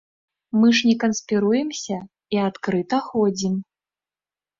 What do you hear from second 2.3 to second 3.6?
і адкрыта ходзім.